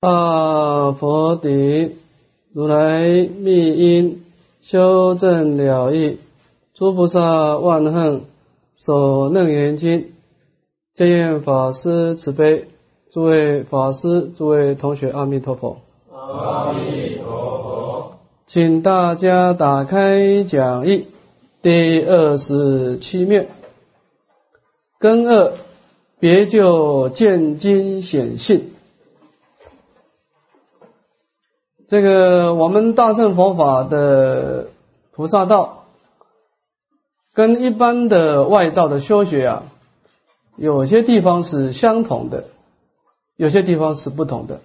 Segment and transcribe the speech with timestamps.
[0.00, 1.96] 啊，佛顶，
[2.54, 4.24] 如来密因
[4.62, 6.16] 修正了义，
[6.72, 8.22] 诸菩萨万恨
[8.74, 10.06] 手能言经，
[10.94, 12.68] 见愿法师慈悲，
[13.12, 15.76] 诸位法师，诸位同学，阿弥陀佛。
[16.10, 17.28] 阿弥陀
[17.62, 18.12] 佛，
[18.46, 21.08] 请大家打开讲义
[21.60, 23.48] 第二十七面，
[24.98, 25.52] 根二
[26.18, 28.69] 别就见经显性。
[31.90, 34.68] 这个我们大乘佛法的
[35.10, 35.86] 菩萨道，
[37.34, 39.64] 跟一般的外道的修学啊，
[40.56, 42.44] 有些地方是相同的，
[43.34, 44.60] 有些地方是不同的。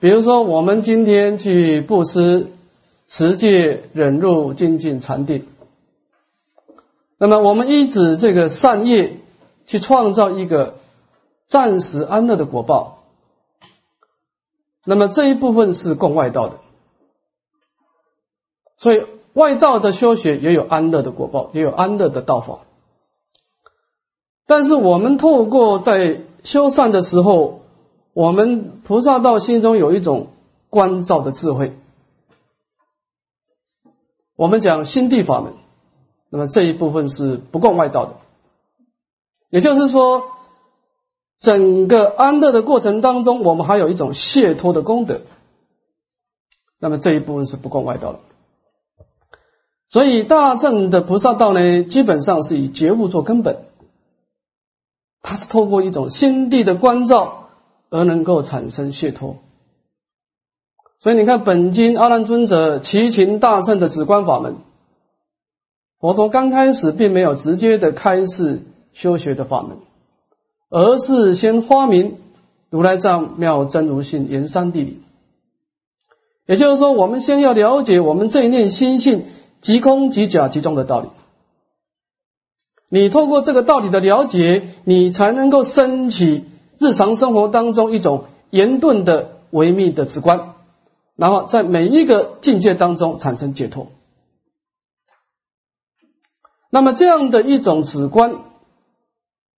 [0.00, 2.48] 比如说，我们今天去布施、
[3.06, 5.46] 持戒、忍辱、精进、禅定，
[7.18, 9.18] 那么我们依止这个善业
[9.68, 10.74] 去创造一个
[11.46, 12.95] 暂时安乐的果报。
[14.88, 16.60] 那么这一部分是供外道的，
[18.78, 22.60] 所以外道的修学也有安乐的果报，也有安乐的道法。
[24.46, 27.62] 但是我们透过在修善的时候，
[28.12, 30.28] 我们菩萨道心中有一种
[30.70, 31.76] 关照的智慧。
[34.36, 35.54] 我们讲心地法门，
[36.30, 38.12] 那么这一部分是不供外道的，
[39.50, 40.35] 也就是说。
[41.38, 45.20] 整个安乐的过程当中，我们还有一种解脱的功德，
[46.80, 48.20] 那么这一部分是不供外道的。
[49.88, 53.64] 所以大乘的菩萨道呢，基本上是以觉悟做根本，
[55.22, 57.50] 它是透过一种心地的关照
[57.90, 59.36] 而能够产生解脱。
[61.00, 64.56] 所以你看，本经阿难尊者齐秦大乘的止观法门，
[66.00, 68.62] 佛陀刚开始并没有直接的开示
[68.92, 69.76] 修学的法门。
[70.78, 72.18] 而是先发明
[72.68, 75.00] 如来藏妙真如性言三地理，
[76.46, 79.24] 也就是说，我们先要了解我们这一念心性
[79.62, 81.08] 即空即假即中的道理。
[82.90, 86.44] 你透过这个道理的了解，你才能够升起
[86.78, 90.56] 日常生活当中一种严顿的唯密的直观，
[91.16, 93.86] 然后在每一个境界当中产生解脱。
[96.68, 98.42] 那么这样的一种直观。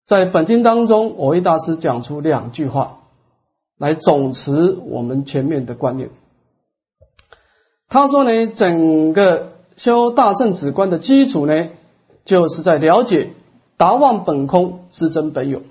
[0.07, 3.01] 在本经当中，我为大师讲出两句话
[3.77, 6.09] 来总持我们前面的观念。
[7.89, 11.69] 他说呢，整个修大圣止观的基础呢，
[12.23, 13.33] 就是在了解
[13.75, 15.61] 达妄本空知真本有。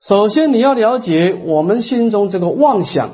[0.00, 3.10] 首先，你要了解我们心中这个妄想，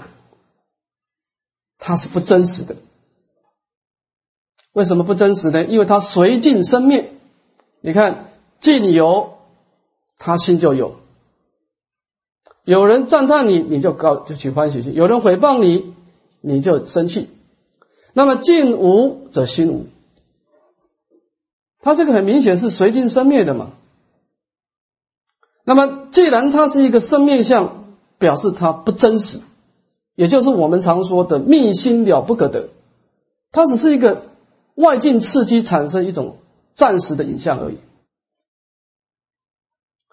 [1.79, 2.77] 它是不真实的。
[4.73, 5.65] 为什么不真实呢？
[5.65, 7.15] 因为它随境生灭。
[7.87, 8.25] 你看，
[8.61, 9.35] 境有，
[10.19, 10.97] 他心就有。
[12.65, 15.95] 有人赞叹你，你就高就起欢喜心；有人诽谤你，
[16.41, 17.29] 你就生气。
[18.13, 19.87] 那么境无则心无，
[21.79, 23.71] 他这个很明显是随境生灭的嘛。
[25.65, 27.85] 那么既然它是一个生灭相，
[28.19, 29.39] 表示它不真实，
[30.17, 32.71] 也就是我们常说的密心了不可得，
[33.53, 34.23] 它只是一个
[34.75, 36.39] 外境刺激产生一种。
[36.77, 37.79] 暂时的影像而已，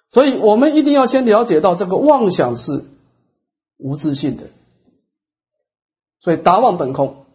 [0.10, 2.86] 所以我们一定要先了解到这个妄想是
[3.78, 4.44] 无自性的，
[6.22, 7.26] 所以达妄本空。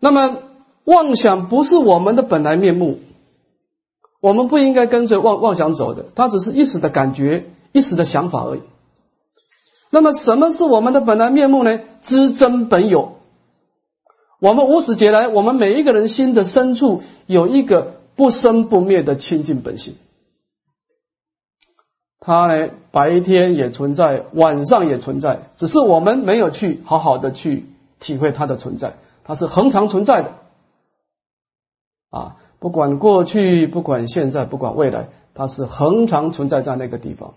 [0.00, 0.38] 那么
[0.82, 2.98] 妄想不是我们的本来面目，
[4.20, 8.62] 我们不应该跟着妄妄想走的，它只是一时的感觉、一时的想法而已。
[9.90, 11.78] 那么什么是我们的本来面目呢？
[12.02, 13.18] 知真本有。
[14.40, 17.97] 我们无始劫来，我们每一个人心的深处有一个。
[18.18, 19.94] 不生不灭的清净本性，
[22.18, 27.66] 它呢白天也存在，晚上也存在，只是我们没有去好好的去
[28.00, 30.32] 体会它的存在，它是恒常存在的。
[32.10, 37.34] 啊，不管过去，不管现在，不管未来，它是恒常存在在那个地方。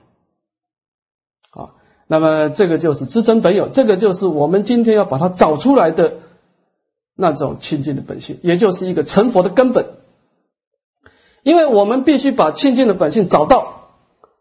[1.52, 1.76] 啊，
[2.08, 6.16] 那么这个就是知真本有，这个就是我们今天要把它找出来的
[7.16, 10.01] 那种清净的本性，也就是一个成佛的根本。
[11.44, 13.90] 因为我们必须把清净的本性找到，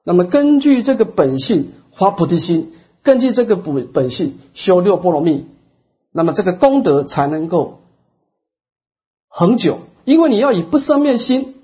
[0.04, 5.46] 那么根据这个本性发菩提心，根据这个本本性修六波罗蜜，
[6.12, 7.80] 那么这个功德才能够
[9.28, 9.78] 恒久。
[10.04, 11.54] 因为你要以不生灭心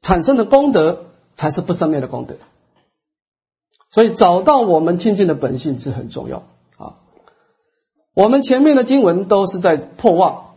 [0.00, 1.06] 产生的功德，
[1.36, 2.36] 才是不生灭的功德。
[3.90, 6.44] 所以找到我们清净的本性是很重要
[6.78, 6.96] 啊。
[8.14, 10.54] 我们前面的经文都是在破妄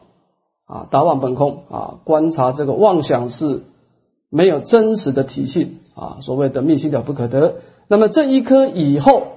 [0.66, 3.64] 啊，达妄本空啊，观察这个妄想是。
[4.34, 7.58] 没有真实的体性啊，所谓的密心了不可得。
[7.88, 9.28] 那么这一颗以后，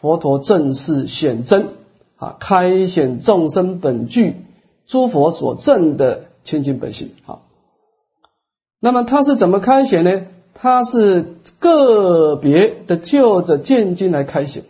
[0.00, 1.68] 佛陀正式显真
[2.16, 4.36] 啊，开显众生本具
[4.86, 7.10] 诸佛所证的清净本性。
[7.26, 7.42] 好，
[8.80, 10.22] 那么他是怎么开显呢？
[10.54, 14.64] 他是个别的就着见经来开显。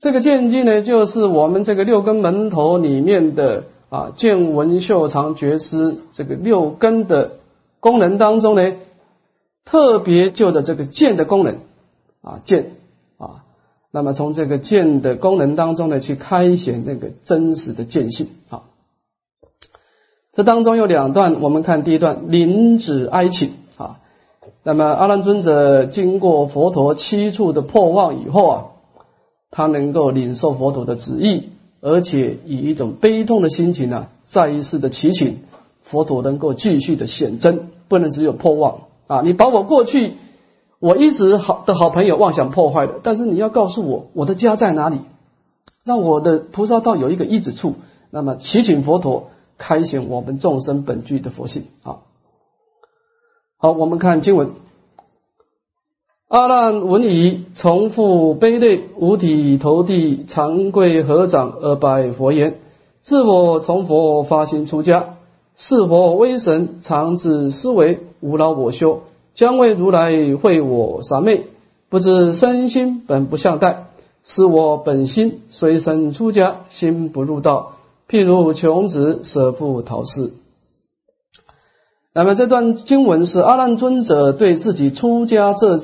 [0.00, 7.36] 这个见经呢，就是我们这个六根门头里面的啊见闻嗅尝觉知这个六根的
[7.80, 8.62] 功能当中呢。
[9.64, 11.58] 特别就着这个见的功能
[12.20, 12.72] 啊，见
[13.16, 13.44] 啊，
[13.92, 18.64] 那么从这个见的功能当中呢，去开显那个真实的见性啊。
[20.32, 24.00] 这当中有两段，我们看第一段，临止哀请啊。
[24.64, 28.64] 那么阿难尊者经过佛陀七处的破妄以后啊，
[29.52, 31.50] 他能够领受佛陀的旨意，
[31.82, 35.40] 而且以一种悲痛的心情呢，再一次的祈请
[35.82, 38.84] 佛陀能够继续的显真，不能只有破妄。
[39.08, 39.20] 啊！
[39.22, 40.14] 你把我过去
[40.78, 45.00] 我一直好的好朋友妄想破坏了，但是你要告诉我我的家在哪里，
[45.84, 47.74] 让我的菩萨道有一个依止处。
[48.10, 51.64] 那么祈请佛陀开显我们众生本具的佛性。
[51.82, 51.96] 啊。
[53.58, 54.50] 好，我们看经文：
[56.32, 62.54] 阿难闻已，重复悲泪，五体投地，长跪合掌而拜佛言
[63.04, 65.16] ：“自我从佛发心出家，
[65.56, 69.00] 是佛威神，常自思维。”无劳我修，
[69.34, 71.48] 将为如来会我三昧。
[71.90, 73.88] 不知身心本不相待，
[74.24, 77.72] 是我本心随身出家，心不入道。
[78.08, 80.32] 譬如穷子舍父逃世。
[82.14, 85.78] 那么这段经文是阿难尊者对自己出家这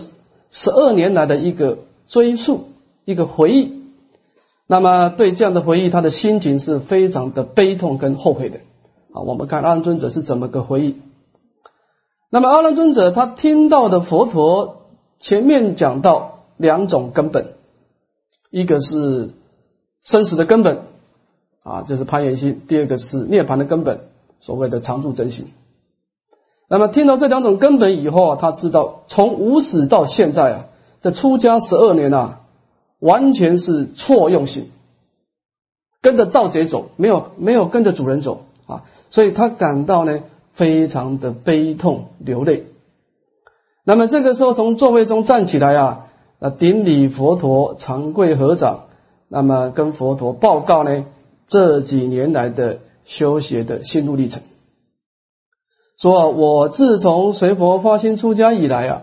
[0.50, 2.68] 十二年来的一个追溯，
[3.04, 3.78] 一个回忆。
[4.66, 8.58] 那么对这样的回忆，他的心情是非常的悲痛跟后悔的。
[9.12, 10.96] 啊，我们看阿难尊者是怎么个回忆。
[12.30, 14.82] 那么阿难尊者他听到的佛陀
[15.18, 17.54] 前面讲到两种根本，
[18.50, 19.32] 一个是
[20.02, 20.82] 生死的根本
[21.64, 24.00] 啊，就是攀缘心；第二个是涅槃的根本，
[24.40, 25.52] 所谓的常住真心。
[26.68, 30.64] 那么听到这两种根本以后啊，他知道从无始到现在啊，
[31.00, 32.40] 这出家十二年啊，
[33.00, 34.70] 完全是错用心，
[36.02, 40.20] 跟着盗贼走，没有没有跟着主人走啊，所以他感到呢。
[40.54, 42.64] 非常的悲痛流泪，
[43.84, 46.06] 那么这个时候从座位中站起来啊，
[46.40, 48.86] 啊顶礼佛陀，长跪合掌，
[49.28, 51.04] 那么跟佛陀报告呢
[51.46, 54.42] 这几年来的修学的心路历程，
[56.00, 59.02] 说我自从随佛发心出家以来啊，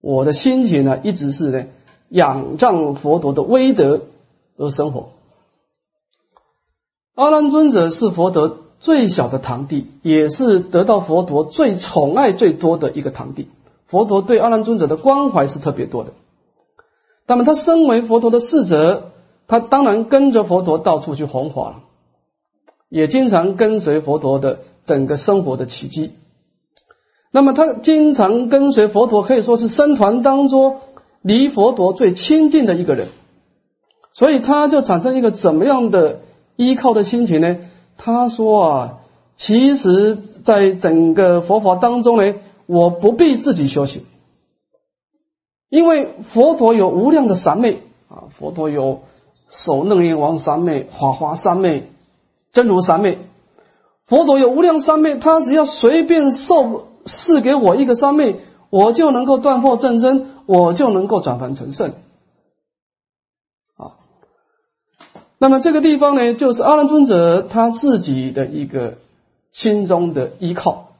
[0.00, 1.64] 我的心情呢一直是呢
[2.08, 4.02] 仰仗佛陀的威德
[4.56, 5.10] 而生活。
[7.14, 8.58] 阿难尊者是佛陀。
[8.82, 13.46] 最小的堂弟，也是得到佛陀最宠爱最多的一个堂弟。
[13.86, 16.10] 佛陀对阿难尊者的关怀是特别多的。
[17.28, 19.12] 那么他身为佛陀的侍者，
[19.46, 21.82] 他当然跟着佛陀到处去弘法，
[22.88, 26.12] 也经常跟随佛陀的整个生活的奇迹。
[27.30, 30.80] 那么他经常跟随佛陀，可以说是僧团当中
[31.22, 33.08] 离佛陀最亲近的一个人。
[34.14, 36.20] 所以他就产生一个怎么样的
[36.56, 37.58] 依靠的心情呢？
[37.96, 38.98] 他说啊，
[39.36, 42.34] 其实，在整个佛法当中呢，
[42.66, 44.02] 我不必自己修行，
[45.70, 49.00] 因为佛陀有无量的三昧啊，佛陀有
[49.50, 51.90] 首楞严王三昧、法华三昧、
[52.52, 53.18] 真如三昧，
[54.06, 58.40] 佛陀有无量三昧，他只要随便授赐给我一个三昧，
[58.70, 61.92] 我就能够断惑正真，我就能够转凡成圣。
[63.76, 63.96] 啊
[65.38, 68.98] 那么这个地方呢，就是阿难尊者他自己的一个
[69.52, 70.90] 心中的依靠，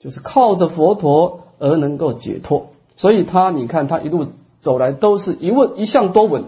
[0.00, 2.68] 就是靠着佛陀而能够解脱。
[2.96, 4.26] 所以他，你看他一路
[4.60, 6.44] 走来都是一问一向多闻，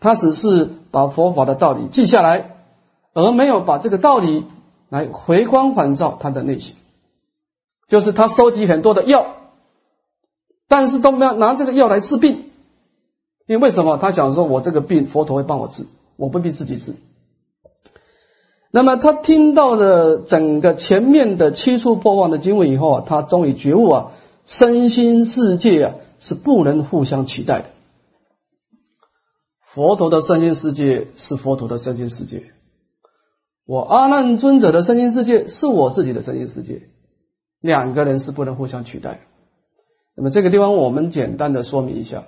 [0.00, 2.56] 他只是把佛法的道理记下来，
[3.14, 4.44] 而没有把这个道理
[4.92, 6.76] 来回光返照他的内心。
[7.88, 9.36] 就是他收集很多的药，
[10.68, 12.50] 但是都没有拿这个药来治病，
[13.46, 13.96] 因为为什么？
[13.96, 15.86] 他想说我这个病佛陀会帮我治。
[16.16, 16.94] 我不必自己治。
[18.70, 24.12] 那么他听到了整个前面的七处破妄的经文以后啊，他终于觉悟啊，
[24.44, 27.64] 身心世界啊是不能互相取代的。
[29.64, 32.52] 佛陀的身心世界是佛陀的身心世界，
[33.64, 36.88] 我阿难尊者的身心世界是我自己的身心世界，
[37.60, 39.20] 两个人是不能互相取代。
[40.14, 42.24] 那么这个地方我们简单的说明一下。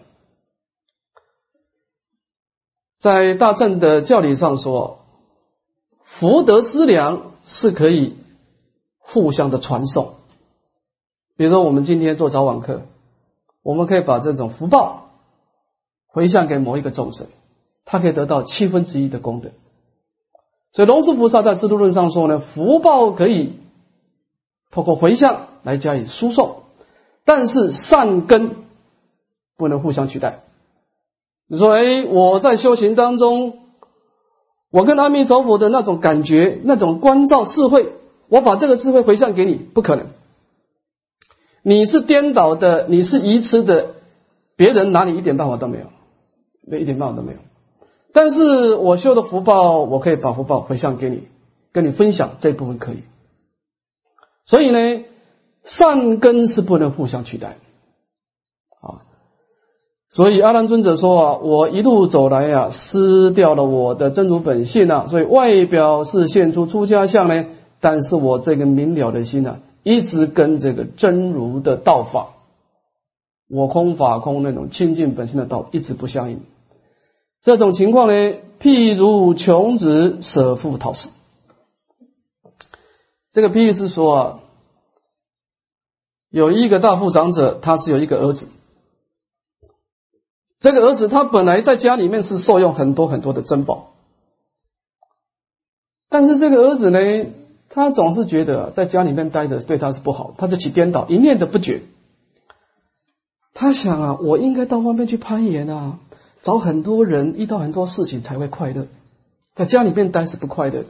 [2.96, 5.00] 在大乘的教理上说，
[6.02, 8.16] 福德之粮是可以
[8.98, 10.14] 互相的传送。
[11.36, 12.82] 比如说，我们今天做早晚课，
[13.62, 15.10] 我们可以把这种福报
[16.06, 17.26] 回向给某一个众生，
[17.84, 19.50] 他可以得到七分之一的功德。
[20.74, 23.60] 所以龙树菩萨在《制度论》上说呢，福报可以
[24.72, 26.64] 透过回向来加以输送，
[27.24, 28.56] 但是善根
[29.56, 30.40] 不能互相取代。
[31.46, 33.58] 你说，哎，我在修行当中，
[34.72, 37.92] 我跟阿弥陀佛的那种感觉，那种关照智慧，
[38.28, 40.06] 我把这个智慧回向给你，不可能。
[41.62, 43.94] 你是颠倒的，你是愚痴的，
[44.56, 45.84] 别人拿你一点办法都没有，
[46.66, 47.38] 没一点办法都没有。
[48.14, 51.24] 但是我修的福报，我可以把福报回向给你，
[51.72, 53.02] 跟你分享这部分可以。
[54.46, 55.04] 所以呢，
[55.64, 57.56] 善根是不能互相取代
[58.80, 59.02] 啊。
[60.10, 67.46] 所以阿难尊者说啊，我一路走来呀，失掉了我的真如本性啊，所以外表是现出出家相呢，
[67.80, 69.58] 但是我这个明了的心呢。
[69.82, 72.28] 一直跟这个真如的道法，
[73.50, 76.40] 我空法空那种清净本性的道一直不相应。
[77.44, 78.14] 这种情况呢，
[78.58, 81.10] 譬如穷子舍父讨死。
[83.32, 84.40] 这个譬喻是说啊，
[86.30, 88.48] 有一个大富长者，他是有一个儿子。
[90.58, 93.92] 这个儿子他本来在家里面是受用很多很多的珍宝，
[96.08, 96.98] 但是这个儿子呢？
[97.68, 101.82] 他总是觉得在家里面待着对他是不好，他就起颠倒，一念都不觉。
[103.52, 105.98] 他想啊，我应该到外面去攀岩啊，
[106.44, 108.86] 找很多人，遇到很多事情才会快乐。
[109.56, 110.86] 在家里面待是不快乐的，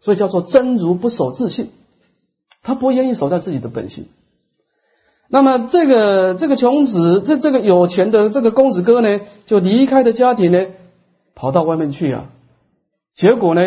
[0.00, 1.70] 所以叫做真如不守自信，
[2.62, 4.06] 他不愿意守在自己的本性。
[5.28, 10.66] 那么这个这个穷子，这这个有钱的这个公子哥呢，就离开的家庭呢，
[11.34, 12.30] 跑到外面去啊，
[13.14, 13.62] 结果呢？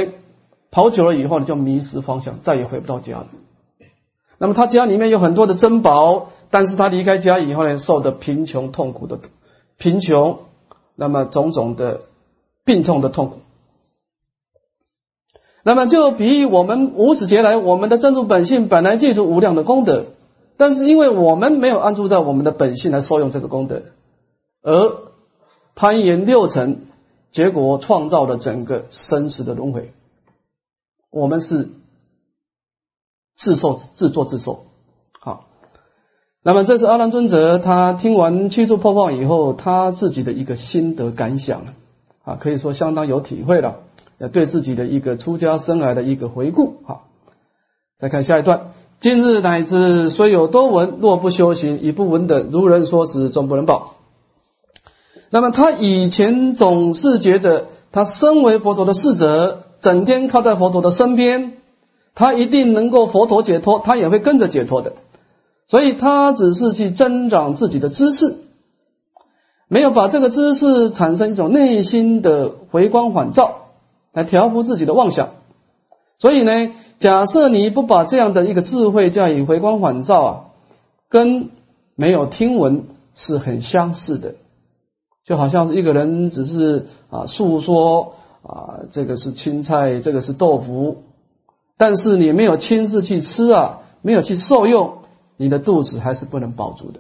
[0.70, 3.28] 跑久了以后呢，就迷失方向，再也回不到家了。
[4.38, 9.20] 那么他家里面有很多的珍宝，但是他离开家以后呢，受的贫穷痛苦的
[9.78, 10.40] 贫穷，
[10.98, 12.02] 那么种种的
[12.66, 13.38] 病痛的痛苦。
[15.64, 20.06] 那么就比喻我们无始劫来，我们的真如本性本来具足无量的功德，
[20.56, 23.84] 但是因为我们没有安住在我们的本性来受用这个功德，
[24.62, 25.12] 而
[25.76, 26.84] 攀岩六层，
[27.32, 29.92] 结果创造了整个生死的轮回。
[31.12, 31.70] 我们是
[33.36, 34.67] 自受自作自受，
[36.48, 41.64] 那么这是阿难尊者他听完七处破放以后，他自己的一个心得感想
[42.24, 43.80] 啊，可以说相当有体会了，
[44.32, 46.76] 对自己的一个出家生涯的一个回顾。
[46.86, 47.08] 好，
[48.00, 53.96] 再看下一段：今日乃至虽有多闻，若不修行，以不闻等如人说时，终不能报。
[55.30, 59.64] 那么他以前总是觉得，他身为佛陀的侍者。
[59.82, 61.58] 整天靠在佛陀的身边，
[62.16, 64.94] 他一定能够佛陀解脱，他也会跟着解脱的。
[65.68, 68.36] 所以他只是去增长自己的知识，
[69.68, 73.68] 没有把这个知识产生一种内心的回光返照，
[74.14, 75.30] 来调伏自己的妄想。
[76.20, 80.32] 所以呢，假设你不把这样的一个智慧加以回光返照啊，
[81.10, 81.50] 跟
[81.96, 84.36] 没有听闻是很相似的，
[85.26, 88.14] 就好像是一个人只是啊诉说。
[88.44, 91.04] 啊，这个是青菜，这个是豆腐，
[91.76, 95.00] 但是你没有亲自去吃啊，没有去受用，
[95.38, 97.00] 你的肚子还是不能保住的。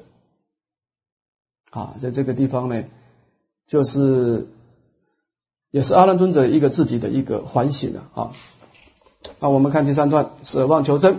[1.71, 2.85] 啊，在这个地方呢，
[3.67, 4.47] 就是
[5.69, 8.31] 也是阿难尊者一个自己的一个反省了啊。
[9.39, 11.17] 那我们看第三段，舍妄求真。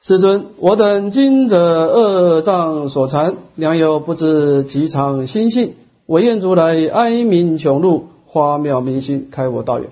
[0.00, 5.74] 世尊，我等今者恶障所缠，良友不知极常心性，
[6.06, 8.08] 唯愿如来哀悯穷路。
[8.30, 9.88] 花妙明心，开我道远。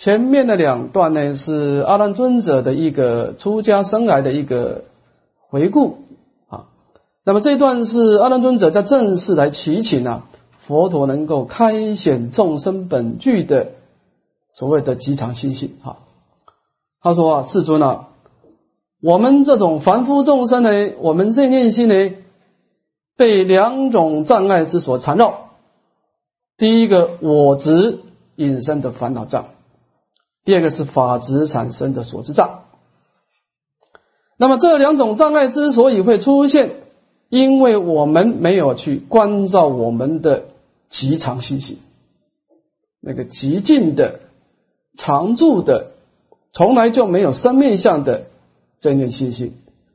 [0.00, 4.84] 前面的两段呢，是阿难尊者的一个出家生涯的一个
[5.50, 5.98] 回顾
[6.48, 6.68] 啊。
[7.22, 10.24] 那么这一段是阿难尊者在正式来祈请啊，
[10.60, 13.72] 佛陀能够开显众生本具的
[14.54, 15.98] 所谓的极常心性啊。
[17.02, 18.08] 他说啊，世尊啊，
[19.02, 21.94] 我们这种凡夫众生呢，我们这念心呢，
[23.18, 25.50] 被两种障碍之所缠绕。
[26.56, 27.98] 第一个我执
[28.36, 29.44] 引生的烦恼障，
[30.44, 32.60] 第二个是法执产生的所知障。
[34.36, 36.76] 那么这两种障碍之所以会出现，
[37.28, 40.44] 因为我们没有去关照我们的
[40.88, 41.78] 极常心性，
[43.00, 44.20] 那个极尽的、
[44.96, 45.92] 常住的、
[46.52, 48.28] 从来就没有生命相的
[48.80, 49.52] 这念心性。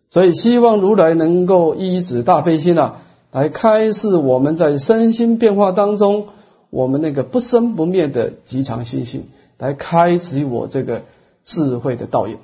[0.09, 6.27] 所以希望如来能够依止大悲心啊，来开示我们在身心变化当中。
[6.71, 11.03] 我们那个不生不灭的极常心性，来开启我这个
[11.43, 12.39] 智慧的道业。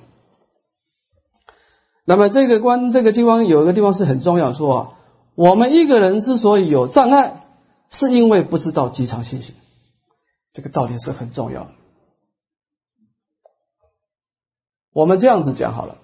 [2.06, 4.94] 那么这个关这个地方有一个地方是很重要，说啊，
[5.36, 7.46] 我们一个人之所以有障碍，
[7.90, 9.56] 是因为不知道极常信心，
[10.52, 11.72] 这个道理是很重要的。
[14.94, 16.00] 我们这样子讲好了，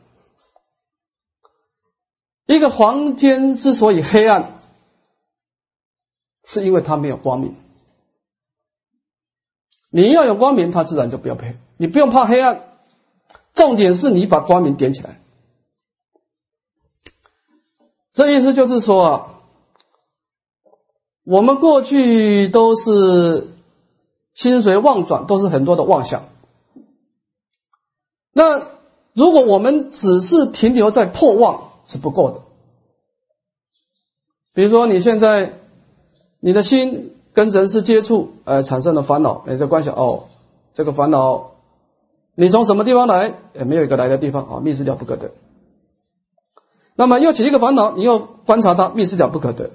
[2.45, 4.59] 一个房间之所以黑暗，
[6.45, 7.55] 是因为它没有光明。
[9.97, 11.55] 你要有光明，它自然就不要黑。
[11.77, 12.61] 你不用怕黑暗，
[13.55, 15.19] 重点是你把光明点起来。
[18.13, 19.41] 这意思就是说，
[21.23, 23.55] 我们过去都是
[24.35, 26.25] 心随妄转，都是很多的妄想。
[28.33, 28.67] 那
[29.13, 32.41] 如果我们只是停留在破妄是不够的。
[34.53, 35.57] 比如说你现在
[36.39, 40.23] 你的心跟人事接触，呃，产生了烦恼，你就观想哦，
[40.73, 41.51] 这个烦恼
[42.33, 43.33] 你从什么地方来？
[43.53, 45.29] 也没有一个来的地方啊，密室了不可得。
[46.95, 49.69] 那么又起一个烦恼，你又观察它，密室了不可得。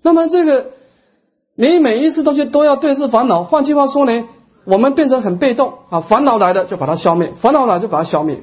[0.00, 0.68] 那么这个
[1.54, 4.26] 你每一次都去都要对视烦恼，换句话说呢，
[4.64, 8.40] 我们变成很被动啊，烦恼来了就把它消灭，烦恼来就把它消灭。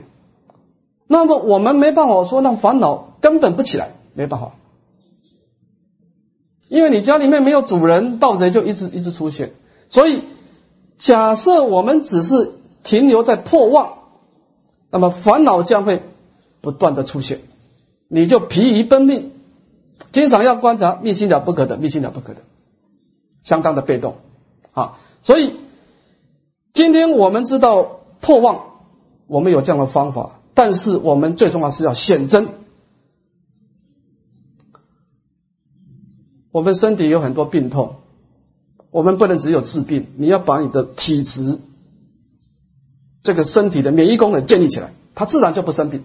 [1.07, 4.51] 那么我们没办法说让烦恼根本不起来，没办法，
[6.69, 9.53] 因为你家里面没有主人，盗贼就一直一直出现。
[9.89, 10.23] 所以
[10.97, 12.51] 假设我们只是
[12.83, 13.93] 停留在破妄，
[14.91, 16.03] 那么烦恼将会。
[16.63, 17.41] 不断的出现，
[18.07, 19.33] 你就疲于奔命，
[20.13, 22.39] 经常要观察，密心了不可得，密心了不可得，
[23.43, 24.15] 相当的被动
[24.71, 24.97] 啊。
[25.23, 25.57] 所以
[26.71, 28.61] 今天我们知道破妄，
[29.27, 32.47] 我们有这样的方法，但是我们最重要是要显真。
[36.53, 37.95] 我们身体有很多病痛，
[38.91, 41.57] 我们不能只有治病，你要把你的体质，
[43.23, 46.03] 这个身体的免疫功能建立起来，它自然就不生病。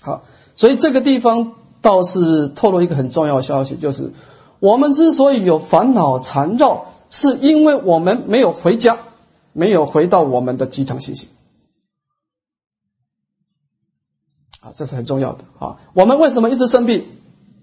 [0.00, 0.24] 好，
[0.56, 4.14] 所以这个地方倒是透露一个很重要的消息，就是
[4.58, 9.00] 我们之所以有烦恼缠绕，是因为我们没有回家，
[9.52, 11.28] 没有回到我们的基层信息。
[14.62, 15.78] 啊，这是很重要的啊。
[15.92, 17.19] 我们为什么一直生病？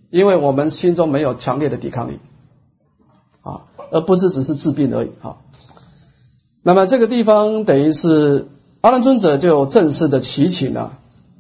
[0.10, 2.20] 因为我们心中没有强烈的抵抗力
[3.42, 5.38] 啊，而不是只是治病而已啊。
[6.64, 8.48] 那么这个地方等于是
[8.82, 10.92] 阿难尊者就正式的祈请呢。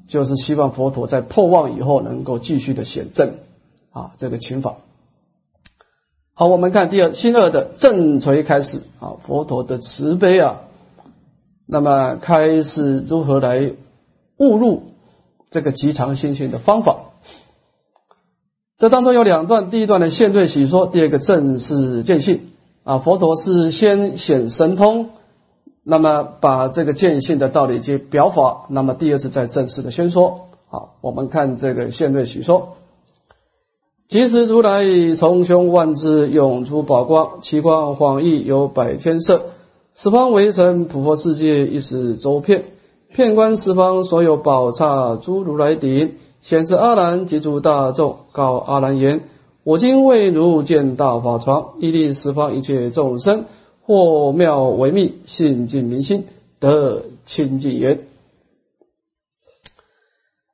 [0.08, 3.40] 就是希望佛陀在破妄以后能够继续的显正
[3.92, 4.78] 啊，这个情法。
[6.34, 10.62] 好，我们看第二新二的正垂开始啊，佛陀的慈悲啊，
[11.66, 13.74] 那么开始如何来
[14.38, 14.94] 误入
[15.50, 17.07] 这个极长心性的方法。
[18.78, 22.42] 这当中有两段，第一段的现对喜说，第二个正是见性
[22.84, 23.00] 啊。
[23.00, 25.10] 佛陀是先显神通。
[25.84, 30.50] 那么把这个见性的道理及表法，那么第二次再正式的宣说。
[30.70, 32.74] 好，我们看这个现对许说：，
[34.10, 39.46] 即时如来以从胸万字涌出宝光，其光晃熠有百千色，
[39.96, 42.66] 十方围城普佛世界一时周遍，
[43.16, 49.22] 遍观十方所有宝刹诸如来顶，显示阿难及诸大众，告阿难言：
[49.64, 53.46] 我今为汝见大法床，以令十方一切众生。
[53.90, 56.26] 或妙为密，信尽民心，
[56.60, 58.06] 得清净言。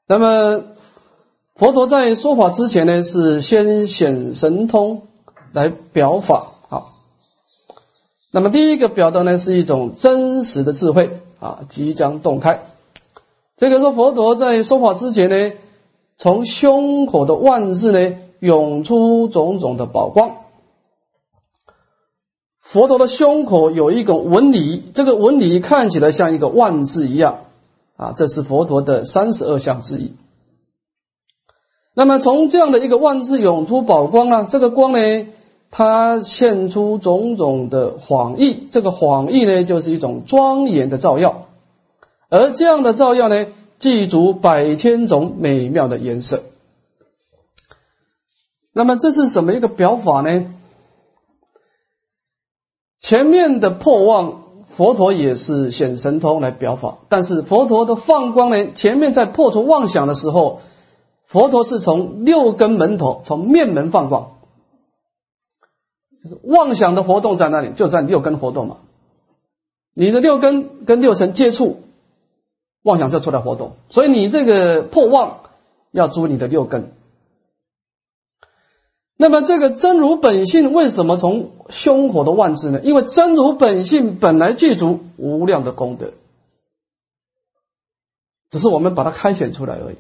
[0.08, 0.66] 那么，
[1.56, 5.08] 佛陀在说法之前呢，是先显神通
[5.52, 6.52] 来表法。
[6.70, 6.94] 好，
[8.30, 12.60] 那么第一个表达呢，是一种真实的智慧啊，即将洞开。
[13.58, 15.56] 这个说佛陀在说法之前呢，
[16.18, 20.38] 从胸口的万字呢，涌出种种的宝光。
[22.62, 27.42] 佛陀的胸口有一个纹理，这个纹理看起来像一个万字一样
[27.98, 30.14] 啊，这是佛陀的三十二相之一。
[31.94, 35.28] 那么从这样的一个万字涌出宝光呢，这个光呢，
[35.70, 41.46] 它现出种种的晃意，这个晃意呢，就是一种庄严的照耀，
[42.30, 43.46] 而这样的照耀呢，
[43.84, 46.42] 具足百千种美妙的颜色。
[48.72, 50.54] 那么这是什么一个表法呢？
[52.98, 54.44] 前面的破妄，
[54.78, 58.72] 佛陀也是显神通来表法，但是佛陀的放光呢？
[58.72, 60.62] 前面在破除妄想的时候，
[61.26, 64.38] 佛陀是从六根门头，从面门放光，
[66.24, 67.74] 就是妄想的活动在那里？
[67.74, 68.78] 就在六根活动嘛。
[69.94, 71.82] 你的六根跟六尘接触，
[72.84, 75.40] 妄想就出来活动，所以你这个破妄
[75.92, 76.92] 要诛你的六根。
[79.16, 82.82] 那么这个真如本性为什么从胸口的万字呢？
[82.84, 86.12] 因为真如本性本来具足无量的功德，
[88.50, 89.96] 只是我们把它开显出来而已。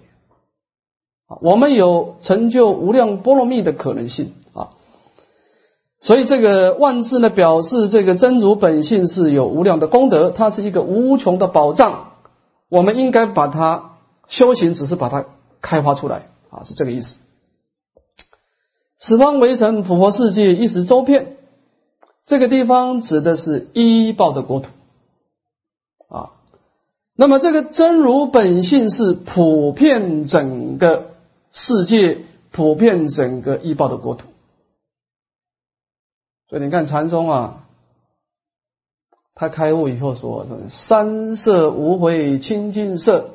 [1.28, 4.72] 啊，我们有成就无量波罗蜜的可能性啊。
[6.02, 12.12] 所以这个万字呢，表示这个真如本性是有无量的功德，它是一个无穷的宝藏。
[12.73, 15.25] 我们应该把它修行，只是把它
[15.62, 17.19] 开发出来啊，是这个意思。
[18.99, 21.38] 十方围城普佛世界一时周遍，
[22.25, 24.71] 这个地方指的是依报的国土
[26.09, 26.31] 啊。
[27.15, 31.12] 那么这个真如本性是普遍整个
[31.51, 34.29] 世界，普遍整个依报的国土。
[36.49, 37.62] 所以你看禅宗啊，
[39.36, 43.32] 他开悟以后说：“三色无悔清净色，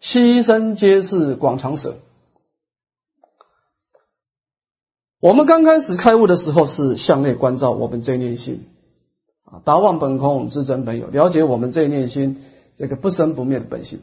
[0.00, 1.96] 悉身皆是广长舍。”
[5.20, 8.64] 我们刚开始开悟的时候是向内关照我们这念心
[9.44, 12.42] 啊，达望本空，知真本有，了解我们这念心
[12.74, 14.00] 这个不生不灭的本性。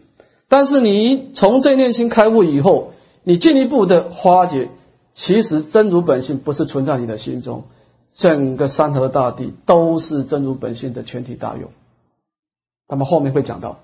[0.48, 4.70] 但是你从这念心开悟以后，你进一步的发觉，
[5.12, 7.66] 其实真如本性不是存在你的心中。
[8.14, 11.70] 整个山河大地都是真如本性的全体大用，
[12.88, 13.78] 那么后面会讲到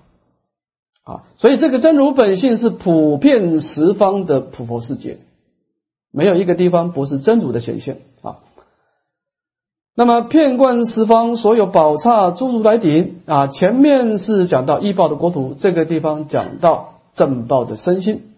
[1.04, 5.18] 啊，所以这个真如本性是普遍十方的普佛世界，
[6.10, 8.38] 没有一个地方不是真如的显现啊。
[9.94, 18.35] 那么遍观十方所有宝刹诸如来顶啊，前面是讲到易报的国土，这个地方讲到正报的身心。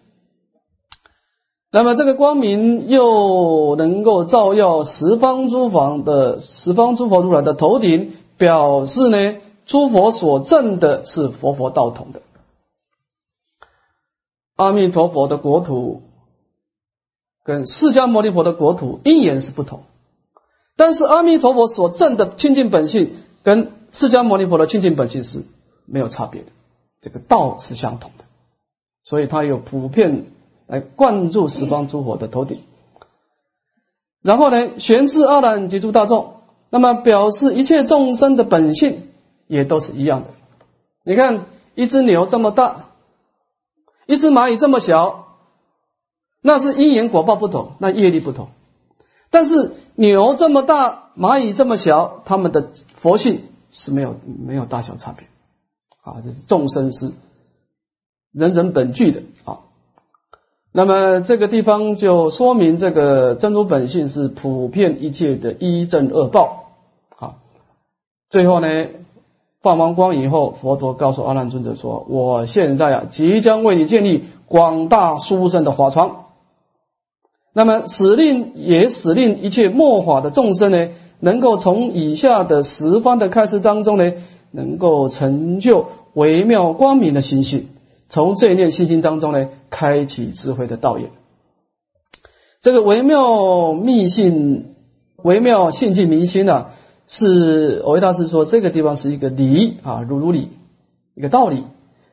[1.71, 12.23] 那么这个光明又能够照耀十方诸佛的十方诸佛如来的头顶，表示呢，诸佛所证的是佛佛道统的。
[14.55, 16.01] 阿弥陀佛的国土
[17.43, 19.81] 跟释迦牟尼佛的国土因缘是不同，
[20.75, 23.11] 但是阿弥陀佛所证的清净本性
[23.43, 25.43] 跟释迦牟尼佛的清净本性是
[25.85, 26.47] 没有差别的，
[26.99, 28.25] 这个道是相同的，
[29.03, 30.25] 所以它有普遍。
[30.69, 32.59] 来灌注十方诸佛的头顶，
[34.21, 39.09] 然后呢，玄智阿难及诸大众，那么表示一切众生的本性
[39.47, 40.27] 也都是一样的。
[41.03, 42.85] 你看，一只牛这么大，
[44.05, 45.39] 一只蚂蚁这么小，
[46.39, 48.49] 那是因缘果报不同，那业力不同。
[49.31, 55.25] 但是牛这么大，蚂蚁这么小，他们的佛性是没有没有大小差别
[56.03, 57.11] 啊，这是众生是
[58.31, 59.61] 人人本具的啊。
[60.79, 66.69] 那么这个地方就说明这个真如本性是普遍一切的一正二报。
[67.17, 67.35] 好，
[68.29, 68.85] 最后呢，
[69.61, 76.27] 放完光以后，佛陀告诉阿难尊者说：“我现在啊，即将为你建立广大殊胜的法床。
[77.51, 84.13] 那么使令也使令一切末法的众生呢，能够从以下的十方的开示当中呢，
[84.51, 87.67] 能够成就微妙光明的心性。”
[88.09, 91.11] 从这一念信心当中呢，开启智慧的道眼。
[92.61, 94.75] 这个微妙密信、
[95.17, 96.71] 微妙信境明心呢，
[97.07, 100.49] 是维大师说这个地方是一个理啊，如如理，
[101.13, 101.63] 一个道理。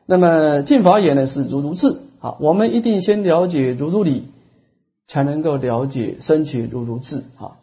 [0.05, 4.27] 那么净法眼呢是如如智啊，我们一定先了解如如理，
[5.07, 7.57] 才能够了解升起如如智啊。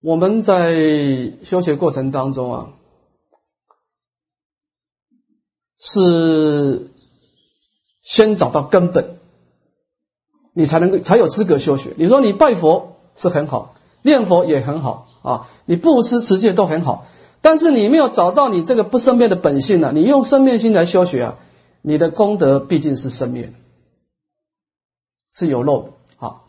[0.00, 2.68] 我们在修学过程当中啊。
[5.78, 6.90] 是
[8.02, 9.18] 先找到根本，
[10.52, 11.94] 你才能够才有资格修学。
[11.96, 17.06] 你说你拜佛是很好，念佛也很好啊，你布施持戒都很好，
[17.40, 19.92] 但是你没有找到你这个不生灭的本性呢？
[19.94, 21.38] 你用生灭心来修学啊，
[21.82, 23.52] 你的功德毕竟是生灭，
[25.32, 25.88] 是有漏的
[26.18, 26.40] 啊。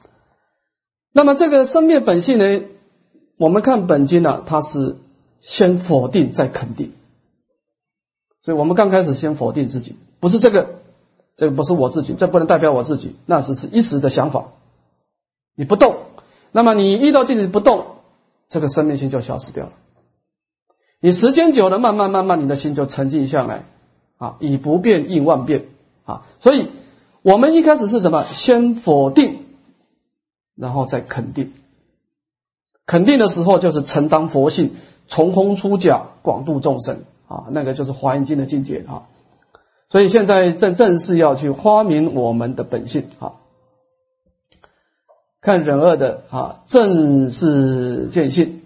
[1.14, 2.64] 那么这个生灭本性呢？
[3.38, 4.98] 我们看本经呢，它是
[5.40, 6.94] 先否定再肯定。
[8.50, 10.80] 所以我们刚开始先否定自己，不是这个，
[11.38, 14.48] 这个不是我自己，这不能代表我自己，那是是一时的想法。
[15.56, 15.98] 你不动，
[16.52, 17.86] 那么你遇到境界不动，
[18.50, 19.74] 这个生命心就消失掉了。
[21.00, 23.66] 你时间久了，慢慢慢慢，你的心就沉静下来
[24.18, 25.66] 啊，以不变应万变
[26.06, 26.26] 啊。
[26.40, 26.70] 所以
[27.22, 28.26] 我们一开始是什么？
[28.34, 29.46] 先否定，
[30.56, 31.54] 然后再肯定。
[32.88, 34.72] 肯定的时候就是承担佛性，
[35.08, 37.04] 从空出假，广度众生。
[37.30, 39.04] 啊，那个就是华严经的境界啊，
[39.88, 43.34] 所以现在正正是要去发明我们的本性啊，
[45.40, 48.62] 看忍恶的啊，正是见性。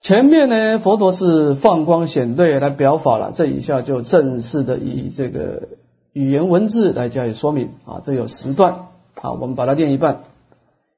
[0.00, 5.68] 前面呢，佛陀是放光显对来表法了，这一下就正式的以这个
[6.12, 8.86] 语言文字来加以说明啊，这有十段
[9.20, 10.24] 啊，我们把它念一半：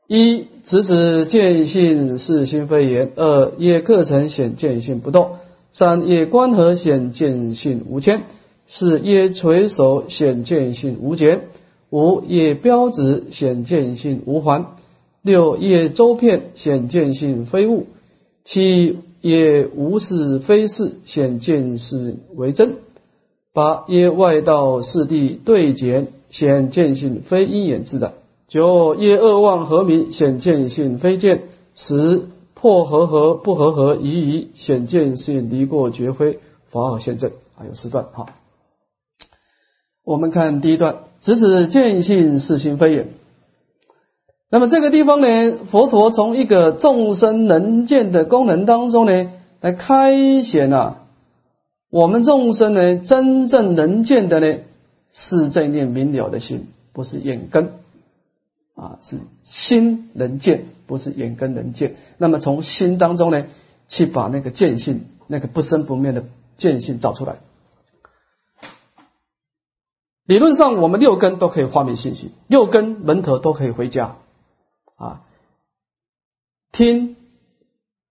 [0.06, 5.32] 一，直指见性是心非言；二，业课程显见性不动。
[5.74, 8.20] 三业观合显见性无牵；
[8.68, 11.40] 四业垂手显见性无减；
[11.90, 14.76] 五业标指显见性无还；
[15.20, 17.86] 六业周遍显见性非物；
[18.44, 22.74] 七业无是非是显见是为真；
[23.52, 28.12] 八业外道四谛对简显见性非因缘之的；
[28.46, 31.38] 九业恶妄合名显见性非见；
[31.74, 32.22] 十
[32.64, 36.38] 破合合不合合疑疑显见性离过绝非
[36.70, 38.24] 法尔现正啊，有四段哈。
[40.02, 43.08] 我们看第一段，直指见性是心非也。
[44.48, 51.02] 那么这个地方呢，佛陀从一个众生能见的功能当中呢，来开显啊，
[51.90, 54.60] 我们众生呢真正能见的呢，
[55.10, 57.72] 是这念明了的心，不是眼根
[58.74, 60.66] 啊，是心能见。
[60.86, 63.46] 不是眼根能见，那么从心当中呢，
[63.88, 66.26] 去把那个见性、那个不生不灭的
[66.58, 67.36] 见性找出来。
[70.26, 74.16] 理论上，我们六根都可以化灭信息，六根门头都可以回家
[74.96, 75.22] 啊，
[76.70, 77.16] 听、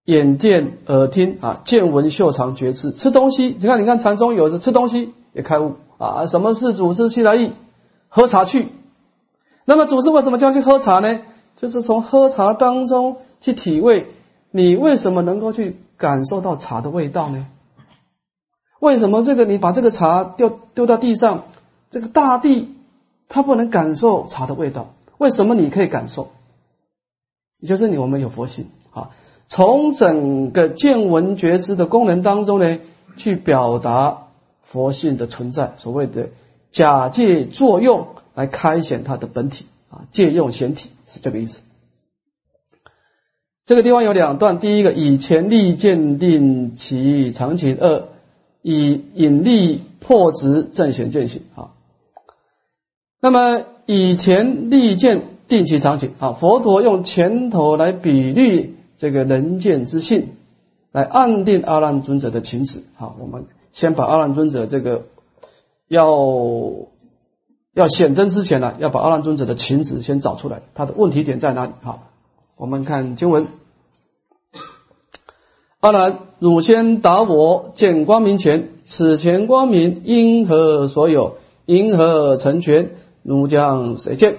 [0.04, 3.50] 眼见、耳听啊，见闻嗅尝觉知，吃东西。
[3.50, 6.26] 你看，你看禅宗有的吃东西也开悟啊。
[6.26, 7.54] 什么是祖师去来意？
[8.08, 8.70] 喝茶去。
[9.66, 11.20] 那么祖师为什么叫去喝茶呢？
[11.56, 14.08] 就是从喝茶当中去体味，
[14.52, 17.46] 你为什么能够去感受到茶的味道呢？
[18.80, 21.44] 为什么这个你把这个茶丢丢到地上，
[21.90, 22.76] 这个大地
[23.30, 24.94] 它不能感受茶的味道？
[25.18, 26.30] 为什么你可以感受？
[27.62, 29.12] 也就是你我们有佛性啊，
[29.48, 32.80] 从整个见闻觉知的功能当中呢，
[33.16, 34.24] 去表达
[34.64, 36.32] 佛性的存在，所谓的
[36.72, 39.66] 假借作用来开显它的本体。
[39.94, 41.62] 啊，借用显体是这个意思。
[43.68, 48.06] 这个地方有两段，第一个以前力鉴定其常情，二
[48.64, 51.44] 以引力破执正显见性。
[51.54, 51.74] 啊，
[53.22, 60.30] 那么以前力鉴定其常情，啊，佛陀用拳头来比喻这个人见之性，
[60.92, 62.82] 来暗定阿难尊者的情旨。
[62.96, 65.04] 好，我们先把阿难尊者这个
[65.88, 66.18] 要。
[67.74, 71.72] 要显真之前呢，要把阿难尊者的情旨先找出来，他的问题点在哪里？
[71.82, 72.10] 好，
[72.56, 73.48] 我们看经文：
[75.80, 81.38] 阿难，汝先答我，见光明前，此前光明因何所有？
[81.66, 82.92] 因何成全？
[83.24, 84.36] 汝将谁见？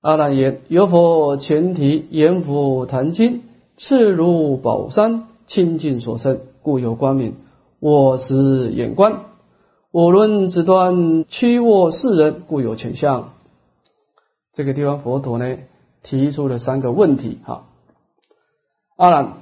[0.00, 3.42] 阿难言：有佛前提，言佛谈经，
[3.76, 7.34] 次如宝山，清净所生，故有光明。
[7.78, 9.31] 我是眼观。
[9.92, 13.34] 我论此端屈卧世人，故有前相。
[14.54, 15.58] 这个地方佛陀呢
[16.02, 17.40] 提出了三个问题。
[17.44, 17.66] 哈，
[18.96, 19.34] 阿难，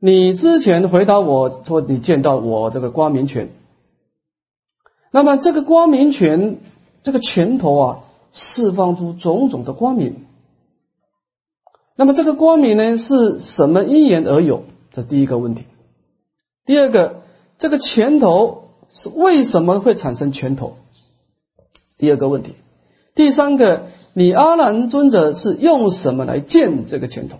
[0.00, 3.50] 你之前回答我说你见到我这个光明拳，
[5.12, 6.58] 那么这个光明拳
[7.04, 8.00] 这个拳头啊，
[8.32, 10.26] 释放出种种的光明。
[11.94, 14.64] 那么这个光明呢是什么因缘而有？
[14.90, 15.66] 这第一个问题。
[16.64, 17.22] 第二个，
[17.58, 18.64] 这个拳头。
[18.90, 20.76] 是为什么会产生拳头？
[21.98, 22.54] 第二个问题，
[23.14, 27.38] 第三个，你阿难尊者是用什么来见这个拳头？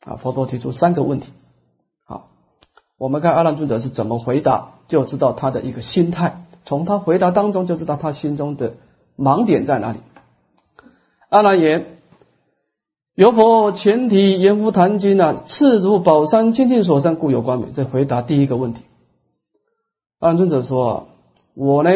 [0.00, 1.32] 啊，佛陀提出三个问题。
[2.04, 2.30] 好，
[2.98, 6.46] 我们看阿难尊者是怎么回答，就知道他的一个心态。
[6.64, 8.74] 从他回答当中就知道他心中的
[9.18, 9.98] 盲点在哪里。
[11.28, 11.98] 阿难言：
[13.14, 17.74] 由佛前提言福坛经啊，次如宝山清净所生，故有光明。
[17.74, 18.82] 这回答第一个问题。
[20.24, 21.08] 安尊者说
[21.52, 21.90] ：“我呢，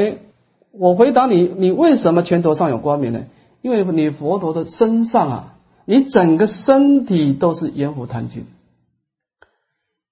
[0.70, 3.24] 我回答你，你为什么拳头上有光明呢？
[3.62, 5.54] 因为你佛陀的身上啊，
[5.86, 8.44] 你整个身体都是阎浮檀经。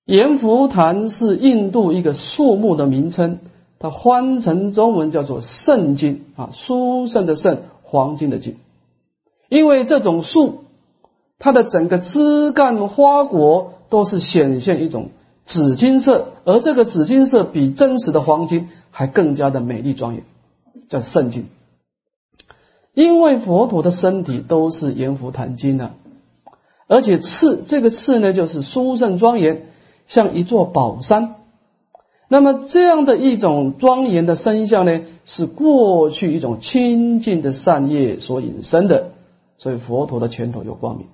[0.06, 3.38] 阎浮檀是印度一个树木的名称，
[3.78, 8.56] 它翻成中文叫做圣经啊，书圣的圣，黄金的金。
[9.50, 10.64] 因为这种树，
[11.38, 15.10] 它的整个枝干花果都是显现一种。”
[15.46, 20.24] 紫金色，而这个紫金色比真实的黄金还更加的美丽庄严，
[20.88, 21.46] 叫圣金。
[22.94, 25.92] 因为佛陀的身体都是阎浮檀金呢，
[26.88, 29.66] 而且次这个次呢，就是殊胜庄严，
[30.08, 31.36] 像一座宝山。
[32.28, 39.12] 那么这样的一种庄严的身相呢，是过去一种清净的善业所引生的，
[39.58, 41.06] 所以佛陀的拳头有光明，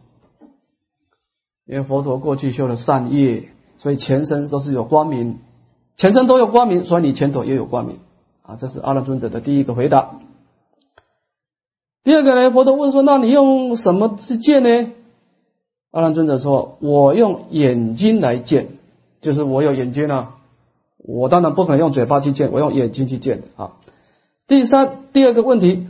[1.66, 3.51] 因为佛陀过去修了善业。
[3.83, 5.40] 所以前身都是有光明，
[5.97, 7.99] 前身都有光明，所以你前头也有光明
[8.42, 8.55] 啊！
[8.55, 10.21] 这是阿难尊者的第一个回答。
[12.05, 14.92] 第二个呢，佛陀问说：“那你用什么去见呢？”
[15.90, 18.68] 阿难尊者说：“我用眼睛来见，
[19.21, 20.37] 就是我有眼睛啊，
[20.99, 23.73] 我当然不可能用嘴巴去见，我用眼睛去见啊。
[24.47, 25.88] 第三，第二个问题，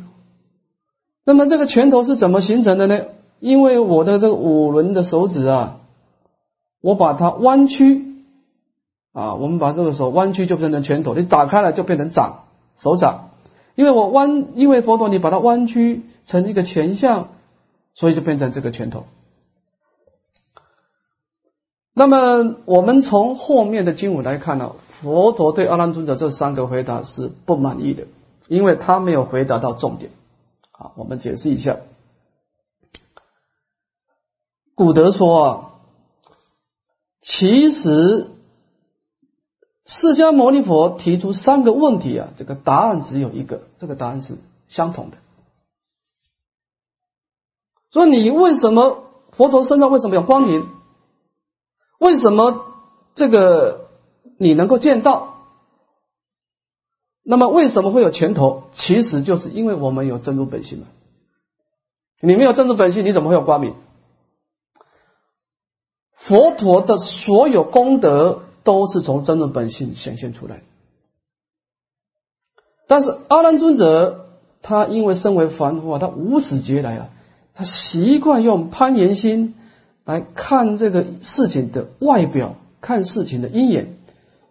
[1.27, 3.05] 那么这个拳头是怎么形成的呢？
[3.39, 5.81] 因为我的这个五轮的手指啊，
[6.83, 8.05] 我把它弯曲
[9.13, 12.45] 啊，我们把这个手弯曲就变成拳头，你打开了就变成掌
[12.77, 13.31] 手掌。
[13.75, 17.29] 因为我弯，因为佛陀你把它弯曲成一个拳相，
[17.95, 19.05] 所以就变成这个拳头。
[21.95, 28.07] 那么我们从后面的经文来看呢，佛陀对阿难尊者这三个回答是不满意的，
[28.49, 30.11] 因为他没有回答到重点。
[30.71, 31.77] 好，我们解释一下。
[34.75, 35.71] 古德说啊，
[37.23, 38.29] 其实
[39.87, 44.37] 释迦牟尼佛提出三个问题啊，这个答案只有一个，这个答案是
[44.69, 45.19] 相同的。
[47.93, 50.67] 说你为什么佛陀身上为什么有光明？
[51.99, 52.67] 为什么
[53.15, 53.89] 这个
[54.37, 55.29] 你能够见到？
[57.23, 58.65] 那么为什么会有拳头？
[58.73, 60.87] 其实就是因为我们有真如本性嘛。
[62.21, 63.77] 你没有真如本性，你怎么会有光明？
[66.27, 70.63] 佛陀的所有功德都是从真如本性显现出来。
[72.87, 74.27] 但是阿难尊者
[74.61, 77.09] 他因为身为凡夫啊，他无始劫来啊，
[77.55, 79.55] 他习惯用攀岩心。
[80.05, 83.95] 来看这个事情的外表，看事情的因缘，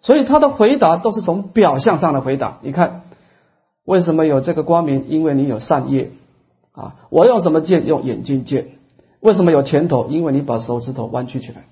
[0.02, 2.60] 所以他的回答都是从表象上的回答。
[2.62, 3.02] 你看，
[3.84, 5.10] 为什么有这个光明？
[5.10, 6.12] 因为你有善业
[6.72, 6.96] 啊。
[7.10, 7.86] 我用什么剑？
[7.86, 8.78] 用眼睛剑。
[9.22, 10.08] 为什么有拳头？
[10.10, 11.68] 因为你把手指头弯曲起来。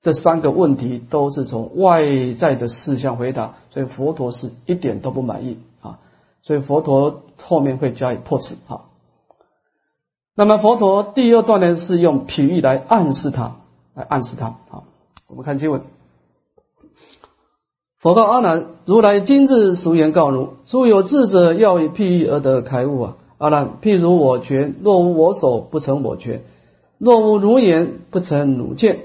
[0.00, 6.00] 这三个问题都是从外在的事项回答，所以佛陀是一点都不满意啊。
[6.42, 8.86] 所以佛陀后面会加以破斥哈。
[10.34, 13.56] 那么佛陀第二段呢，是用比喻来暗示他，
[13.94, 14.56] 来暗示他。
[14.70, 14.84] 好，
[15.28, 15.82] 我们看经文。
[17.98, 23.16] 佛告阿难：如来今日俗言告汝：诸有智者要以譬喻而得开悟啊！
[23.42, 26.42] 阿难，譬如我拳，若无我手，不成我拳；
[26.98, 28.98] 若无如眼，不成如见。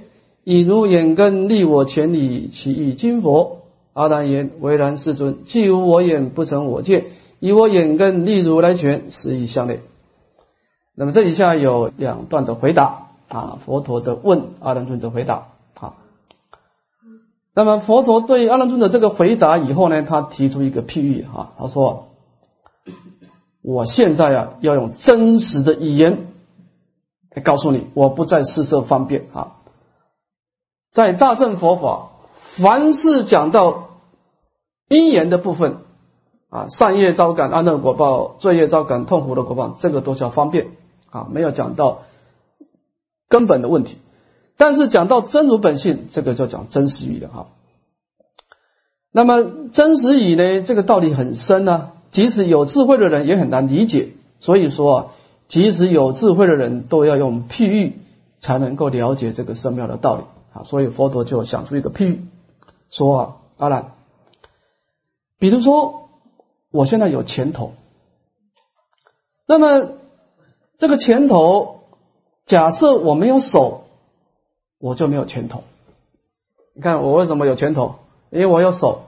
[0.44, 3.64] 以如眼根立我前里，其意金佛？
[3.94, 5.38] 阿难言：为然，世尊。
[5.46, 7.06] 既无我眼，不成我见；
[7.40, 9.80] 以我眼根立如来拳，实亦相类。
[10.94, 15.48] 那么这以下有两段的回答啊，佛陀的问，阿难尊者回答。
[15.80, 15.96] 啊，
[17.56, 22.10] 那么佛陀对阿难尊者这个回答以后呢，他提出一个譬喻哈，他说
[23.68, 26.28] ：“我现在啊，要用真实的语言
[27.36, 29.58] 来告诉你，我不再施设方便啊。
[30.94, 32.12] 在大乘佛法，
[32.62, 33.90] 凡是讲到
[34.88, 35.80] 因缘的部分
[36.50, 40.68] 啊，善业招感安乐果报，罪业招感痛苦的果报，这个都叫方便。”
[41.12, 42.04] 啊，没有讲到
[43.28, 43.98] 根本的问题，
[44.56, 47.48] 但是讲到真如本性，这个就讲真实语的哈。
[49.12, 54.14] 那么真实语呢，这个道理很深呢，即使有智慧的人也很难理解。
[54.40, 55.12] 所以说，
[55.48, 58.00] 即使有智慧的人都要用譬喻
[58.40, 60.64] 才能够了解这个深妙的道理啊。
[60.64, 62.26] 所以佛陀就想出一个譬喻，
[62.90, 63.92] 说啊，阿难，
[65.40, 66.10] 比如说
[66.72, 67.74] 我现在有拳头，
[69.48, 69.98] 那么。
[70.80, 71.80] 这个拳头，
[72.46, 73.86] 假设我没有手，
[74.78, 75.64] 我就没有拳头。
[76.76, 77.96] 你看我为什么有拳头？
[78.30, 79.06] 因为我有手，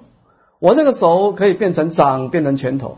[0.59, 2.97] 我这个手可以变成掌，变成拳头，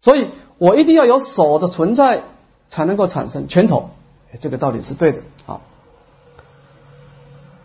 [0.00, 2.22] 所以我一定要有手的存在，
[2.68, 3.90] 才能够产生拳头。
[4.40, 5.18] 这个道理是对的。
[5.46, 5.60] 好，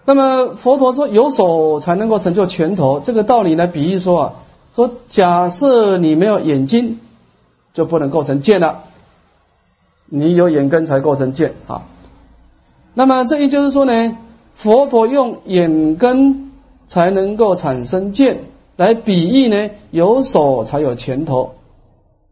[0.06, 4.34] 那么佛陀说有手才能够成就拳头，这个道理呢，比喻说啊，
[4.74, 7.00] 说假设你没有眼睛，
[7.74, 8.86] 就不能构成剑了。
[10.14, 11.84] 你有眼根才构成见啊，
[12.94, 14.18] 那么这也就是说呢，
[14.56, 16.52] 佛陀用眼根
[16.88, 18.44] 才能够产生见，
[18.82, 21.54] 来比喻呢，有手才有拳头。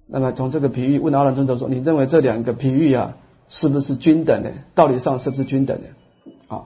[0.07, 3.13] 那么从这个比喻问阿难尊者说，你认为这两个比喻啊，
[3.47, 4.51] 是不是均等的？
[4.73, 5.87] 道理上是不是均等的？
[6.47, 6.63] 啊，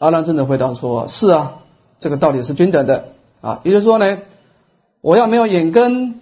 [0.00, 1.60] 阿难尊者回答说，是啊，
[2.00, 3.10] 这个道理是均等的
[3.40, 3.60] 啊。
[3.62, 4.18] 也就是说呢，
[5.00, 6.20] 我要没有眼根，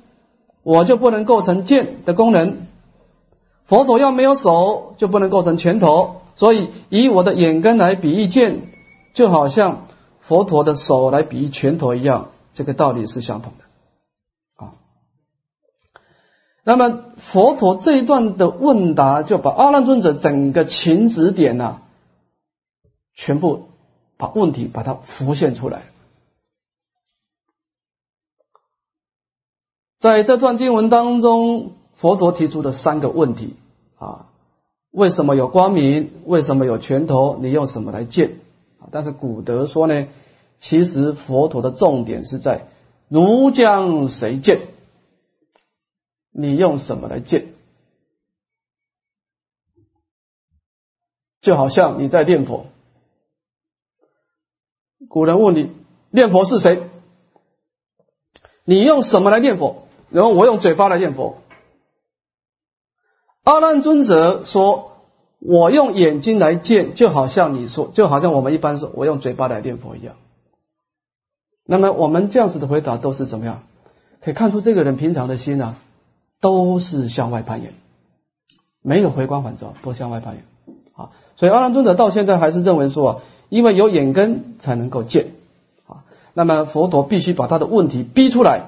[0.62, 2.58] 我就不能构成剑的功能。
[3.64, 8.60] 佛陀要没有手，就不能构成拳头，所以以我的眼根来比喻剑，
[9.14, 9.86] 就好像
[10.26, 14.74] 佛陀的手来比喻拳头一样，这个道理是相同的啊。
[16.64, 21.80] 那么佛陀这一段的问答，就把阿难尊者整个情指点呢，
[23.14, 23.68] 全部
[24.16, 25.84] 把问题把它浮现出来。
[29.98, 31.72] 在这段经文当中。
[31.98, 33.56] 佛陀提出的三个问题
[33.96, 34.26] 啊，
[34.90, 36.12] 为什么有光明？
[36.26, 37.38] 为什么有拳头？
[37.40, 38.36] 你用什么来见？
[38.92, 40.08] 但是古德说呢，
[40.58, 42.68] 其实佛陀的重点是在
[43.08, 44.62] 如将谁见，
[46.30, 47.52] 你用什么来见？
[51.40, 52.66] 就好像你在念佛，
[55.08, 55.72] 古人问你
[56.10, 56.90] 念佛是谁，
[58.64, 59.86] 你用什么来念佛？
[60.10, 61.38] 然后我用嘴巴来念佛。
[63.44, 64.95] 阿难尊者说
[65.48, 70.16] ：“我用眼睛来见，就好像你说，就好像我们一般说，我用嘴巴来念佛一样。”
[71.64, 73.62] 那么我们这样子的回答都是怎么样？
[74.20, 75.76] 可以看出这个人平常的心啊，
[76.40, 77.74] 都是向外攀岩，
[78.82, 80.44] 没有回光返照，都向外攀岩。
[80.96, 85.28] 啊，所以阿兰尊者到现在还是认为说，因为有眼根才能够见
[85.86, 86.02] 啊，
[86.34, 88.62] 那么佛陀必须把他的问题逼出来，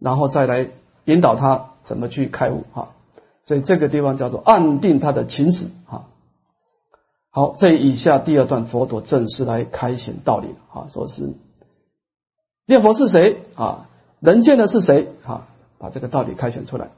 [0.00, 0.70] 然后再来
[1.04, 2.88] 引导他怎么去开悟哈。
[3.46, 6.08] 所以这个地方叫做暗定他的情史啊。
[7.30, 11.34] 好，这以下第二段佛陀正式来开显道理啊，说是
[12.66, 13.88] 念佛是谁啊？
[14.20, 15.48] 能见的是谁啊？
[15.78, 16.90] 把这个道理开显出来，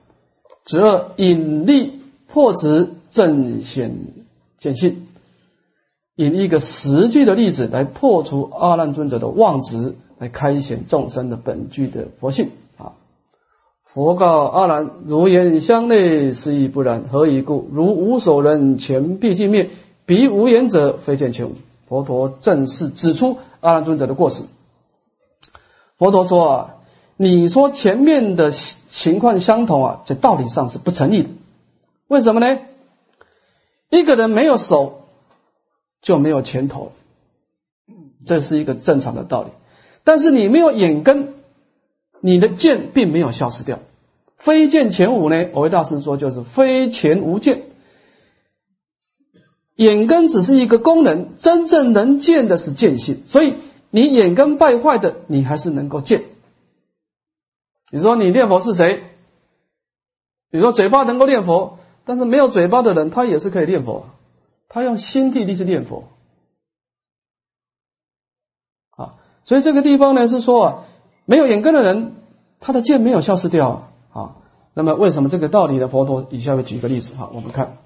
[0.65, 3.95] 只二引力破执正显。
[4.61, 5.07] 见性，
[6.17, 12.51] 以一个实际的例子来破除阿难尊者的妄执，来开显众生的本具的佛性！
[13.99, 17.03] 佛告阿难：如言相内，是亦不然。
[17.11, 17.69] 何以故？
[17.73, 19.71] 如无所人，前必尽灭；
[20.07, 21.55] 彼无言者，非见前无。
[21.89, 24.45] 佛陀正是指出阿难尊者的过失。
[25.97, 26.75] 佛陀说啊，
[27.17, 31.31] 你说前面的情况相同啊，在道理上是不成立的。
[32.07, 32.61] 为什么呢？
[33.91, 35.09] 一个人没有手，
[36.03, 36.93] 就没有前头，
[38.25, 39.49] 这是一个正常的道理。
[40.05, 41.35] 但是你没有眼根，
[42.21, 43.81] 你的剑并没有消失掉。
[44.39, 45.51] 非剑前无呢？
[45.53, 47.65] 我为大师说，就是非前无剑。
[49.75, 53.23] 眼根只是一个功能，真正能见的是见性。
[53.27, 53.55] 所以
[53.91, 56.25] 你眼根败坏的，你还是能够见。
[57.91, 59.05] 你说你念佛是谁？
[60.51, 61.79] 你说嘴巴能够念佛？
[62.05, 64.07] 但是没有嘴巴的人，他也是可以念佛，
[64.69, 66.05] 他用心地力去念佛
[68.91, 69.17] 啊。
[69.45, 70.85] 所以这个地方呢是说啊，
[71.27, 72.15] 没有眼根的人，
[72.61, 73.91] 他的剑没有消失掉。
[74.19, 74.37] 啊
[74.75, 75.89] 那么为什么这个道理呢？
[75.89, 77.79] 佛陀以下会举一个例子哈，我们看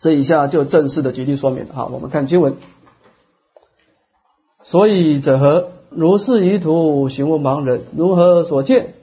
[0.00, 1.88] 这以下就正式的举例说明哈。
[1.92, 2.56] 我们看经文，
[4.64, 5.68] 所以者何？
[5.90, 8.94] 如是疑途，行无盲人，如何所见？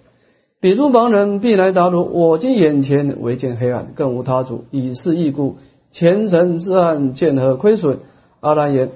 [0.59, 5.57] 彼诸盲人必来答如：我今眼前唯见黑暗，更无他主，以是义故，
[5.91, 7.99] 前尘之暗见何亏损？
[8.41, 8.89] 阿难言：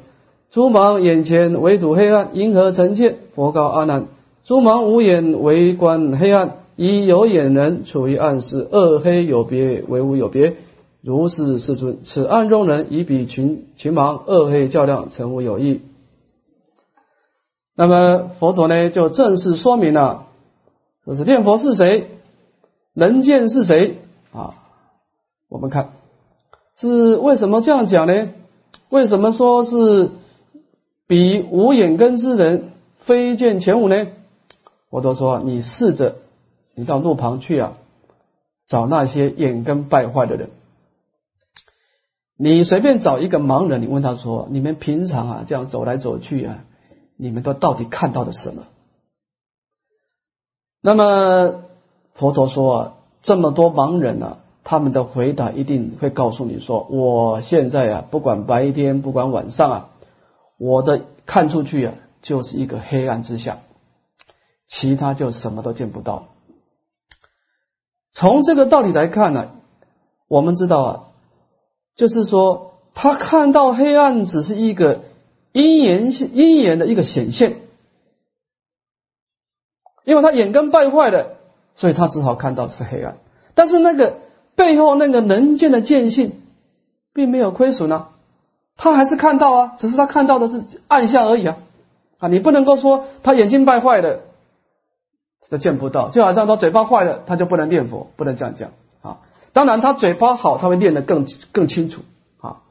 [0.49, 3.20] 诸盲眼前唯睹黑暗，因何成见？
[3.36, 4.07] 佛告阿难：
[4.46, 10.56] 诸盲无眼为观黑暗，以有眼人处于暗室，恶黑有别，为无有别。
[11.02, 15.82] 如是世尊，此暗中人以比群群盲，恶黑较量，成无有异。
[17.76, 20.28] 那么佛陀呢，就正式说明了。
[21.06, 22.12] 就是念佛是谁，
[22.94, 23.98] 能见是谁
[24.32, 24.56] 啊？
[25.50, 25.91] 我们看
[26.76, 28.30] 是为什么这样讲呢？
[28.89, 30.12] 为什么说是
[31.08, 34.08] 比无眼根之人非见前五呢？
[34.94, 36.18] 佛陀说你试着
[36.76, 37.74] 你到路旁去啊，
[38.68, 40.52] 找那些眼根败坏的人，
[42.38, 46.64] 你随便找一个盲人，你问他说：你们平常啊这样走来走去啊，
[47.18, 48.66] 你们都到底看到了什么？
[50.80, 51.64] 那么
[52.14, 59.89] 佛陀说啊，这么多盲人啊，他们的回答一定会告诉你说，我现在啊，不管白天，不管晚上啊，
[60.60, 63.58] 我的看出去啊，就是一个黑暗之相，
[64.68, 66.28] 其他就什么都见不到。
[68.11, 69.51] 从这个道理来看呢，
[70.28, 71.03] 我们知道啊，
[71.95, 75.01] 就是说他看到黑暗只是一个
[75.51, 77.57] 因缘因缘的一个显现。
[80.05, 81.38] 因为他眼根败坏了，
[81.76, 83.18] 所以他只好看到是黑暗。
[83.55, 84.18] 但是那个
[84.53, 86.41] 背后那个能见的见性，
[87.14, 88.09] 并没有亏损啊，
[88.76, 91.57] 他还是看到啊，只是他看到的是暗象而已啊。
[92.18, 94.20] 啊，你不能够说他眼睛败坏了，
[95.50, 98.72] 他见不到，就好像他嘴巴坏了，他就不能念佛，不能这样讲
[99.02, 99.20] 啊。
[99.54, 102.02] 当然，他嘴巴好，他会念得更更清楚
[102.41, 102.62] 啊。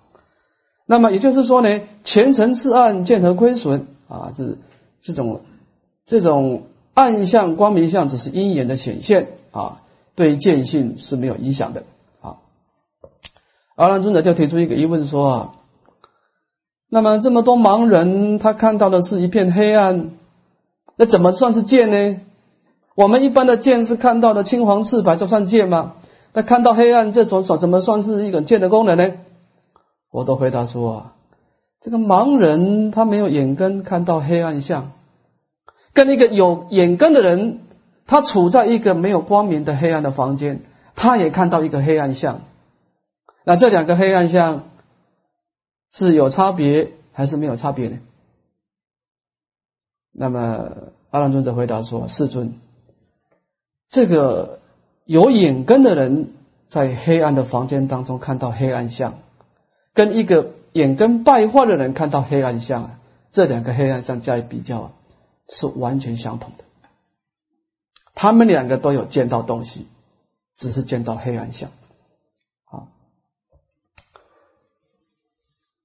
[0.86, 4.32] 那么也就是说呢，前尘是暗，见何亏损啊？
[4.36, 4.58] 是
[5.00, 5.42] 这种
[6.06, 6.64] 这种。
[6.94, 9.80] 暗相、光明相只是因缘的显现啊，
[10.14, 11.84] 对见性是没有影响的
[12.20, 12.36] 啊。
[13.76, 15.54] 阿难尊者就提出一个疑问说啊，
[16.90, 20.10] 那么这么多盲人，他看到的是一片黑暗，
[20.96, 22.20] 那怎么算是见呢？
[22.94, 25.94] 我们一般的见是看到的青黄赤白，就算见吗？
[26.34, 29.14] 那看到黑暗，这所所怎么算是一个见的功能呢？
[30.10, 31.14] 我都回答说啊，
[31.80, 34.92] 这个盲人他没有眼根，看到黑暗相，
[35.92, 37.60] 跟一个有眼根的人，
[38.06, 40.60] 他处在一个没有光明的黑暗的房间，
[40.94, 42.40] 他也看到一个黑暗相。
[43.44, 44.64] 那这两个黑暗相
[45.90, 47.98] 是有差别还是没有差别呢？
[50.14, 50.70] 那么
[51.10, 52.54] 阿难尊者回答说：“世尊，
[53.92, 54.60] 这个
[55.04, 56.32] 有眼根的人
[56.70, 59.18] 在黑暗的房间当中看到黑暗相，
[59.92, 62.98] 跟一个眼根败坏的人看到黑暗相，
[63.32, 64.92] 这两个黑暗相加以比较啊，
[65.46, 66.64] 是完全相同的。
[68.14, 69.86] 他们两个都有见到东西，
[70.56, 71.68] 只是见到黑暗相。
[72.64, 72.88] 啊，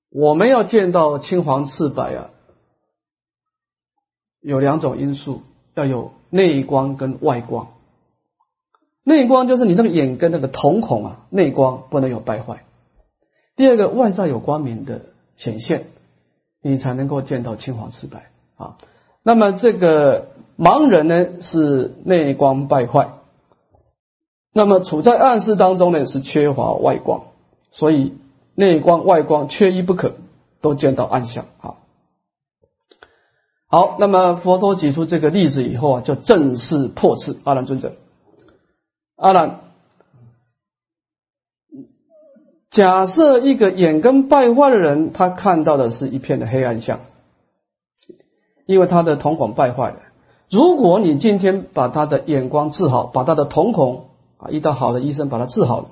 [0.09, 2.29] 我们要见到青黄赤白啊。”
[4.39, 5.41] 有两种因素，
[5.73, 7.67] 要有内光跟外光。
[9.07, 12.65] 内光就是你那个眼跟那个瞳孔啊，内光不能有败坏。
[13.55, 14.99] 第二个，外在有光明的
[15.37, 15.85] 显现，
[16.61, 18.25] 你才能够见到青黄赤白
[18.57, 18.75] 啊。
[19.23, 20.27] 那么这个
[20.57, 23.11] 盲人呢，是内光败坏，
[24.51, 27.27] 那么处在暗室当中呢，是缺乏外光，
[27.71, 28.13] 所以
[28.55, 30.15] 内光外光缺一不可，
[30.59, 31.75] 都见到暗相啊。
[33.67, 37.93] 好，那么佛陀举出这个例子以后啊，就正式破斥阿难尊者。
[39.17, 39.59] 阿难，
[42.69, 46.99] 假设一个眼根败坏的人，他看到的是一片的黑暗相，
[48.67, 49.97] 因为他的瞳孔败坏了。
[50.51, 55.89] 如果你今天把他的眼光治好，把他的瞳孔啊，遇到好的医生把他治好了，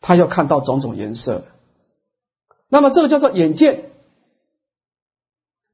[0.00, 1.44] 他要看到种种颜色，
[2.70, 3.90] 那么这个叫做眼见。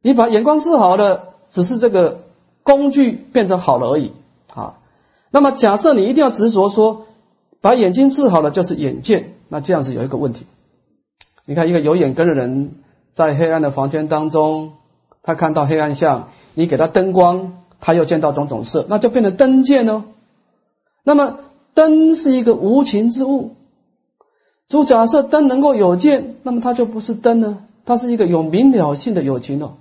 [0.03, 2.23] 你把眼光治好了，只是这个
[2.65, 4.13] 工具变成好了而已。
[5.37, 7.05] 那么假设你一定要执着说
[7.61, 10.47] 把眼睛治好了就是眼见，那这样子有一个问题。
[11.45, 12.77] 你看一个有眼根的人
[13.13, 14.73] 在黑暗的房间当中，
[15.23, 20.05] 他看到黑暗相，你给他灯光，他又见到种种色，那就变成灯见哦。
[21.05, 21.41] 那么
[21.75, 23.57] 灯是一个无情之物，
[24.71, 29.75] 如假设灯能够有见，那么它就不是灯呢，它是一个有明了性的有情哦。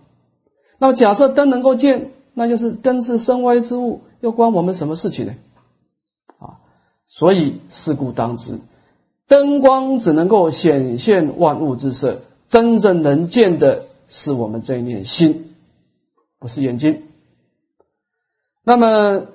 [0.79, 5.33] 那么假设灯能够见，那就是灯是身外之物，又关我们什么事情呢？
[6.39, 6.59] 啊，
[7.07, 8.59] 所以事故当知，
[9.27, 15.55] 灯光只能够显现万物之色，真正能见的是我们这一念心，
[16.39, 17.03] 不是眼睛。
[18.63, 19.27] 那么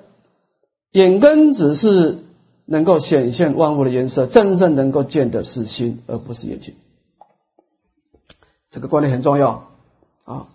[0.91, 2.19] 眼根只是
[2.65, 6.75] 能够显现万物的颜色，真正能够见的是心，而不是眼睛。
[8.69, 9.69] 这个观念很重要
[10.25, 10.47] 啊。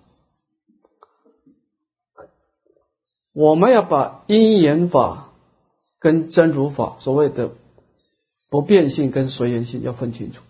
[3.35, 5.26] 我们要把因缘法
[5.99, 7.53] 跟真如法所谓的
[8.49, 10.43] 不变性跟随缘性要分清楚。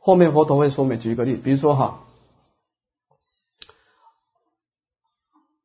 [0.00, 2.04] 后面佛陀会说明，举一个例，比如说哈，